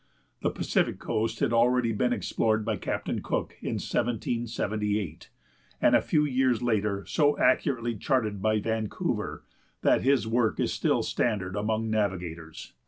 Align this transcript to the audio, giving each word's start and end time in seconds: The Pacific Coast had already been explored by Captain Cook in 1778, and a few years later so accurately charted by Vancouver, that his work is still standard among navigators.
The 0.41 0.49
Pacific 0.49 0.97
Coast 0.97 1.41
had 1.41 1.53
already 1.53 1.91
been 1.91 2.11
explored 2.11 2.65
by 2.65 2.75
Captain 2.77 3.21
Cook 3.21 3.55
in 3.61 3.75
1778, 3.75 5.29
and 5.79 5.95
a 5.95 6.01
few 6.01 6.25
years 6.25 6.63
later 6.63 7.05
so 7.05 7.37
accurately 7.37 7.95
charted 7.95 8.41
by 8.41 8.59
Vancouver, 8.59 9.43
that 9.83 10.01
his 10.01 10.25
work 10.27 10.59
is 10.59 10.73
still 10.73 11.03
standard 11.03 11.55
among 11.55 11.91
navigators. 11.91 12.73